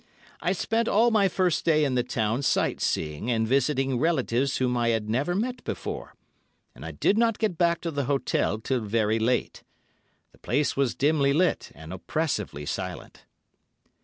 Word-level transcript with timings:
I 0.41 0.51
spent 0.53 0.87
all 0.87 1.11
my 1.11 1.27
first 1.27 1.63
day 1.63 1.85
in 1.85 1.93
the 1.93 2.01
town 2.01 2.41
sight 2.41 2.81
seeing 2.81 3.29
and 3.29 3.47
visiting 3.47 3.99
relatives 3.99 4.57
whom 4.57 4.75
I 4.75 4.87
had 4.87 5.07
never 5.11 5.35
met 5.35 5.63
before, 5.63 6.15
and 6.73 6.83
I 6.83 6.89
did 6.89 7.19
not 7.19 7.37
get 7.37 7.55
back 7.55 7.81
to 7.81 7.91
the 7.91 8.05
hotel 8.05 8.57
till 8.57 8.81
very 8.81 9.19
late. 9.19 9.61
The 10.31 10.39
place 10.39 10.75
was 10.75 10.95
dimly 10.95 11.33
lit 11.33 11.71
and 11.75 11.93
oppressively 11.93 12.65
silent. 12.65 13.25